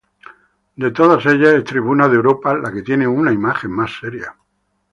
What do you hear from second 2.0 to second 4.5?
de Europa la que tiene una imagen más seria.